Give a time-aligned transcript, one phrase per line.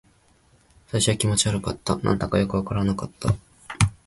[0.87, 1.95] 最初は気持ち悪かった。
[1.97, 3.35] 何だかよくわからなかった。